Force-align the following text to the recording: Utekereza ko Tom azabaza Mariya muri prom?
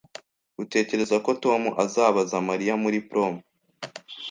Utekereza 0.63 1.15
ko 1.25 1.31
Tom 1.43 1.61
azabaza 1.83 2.35
Mariya 2.49 2.73
muri 2.83 2.97
prom? 3.09 3.33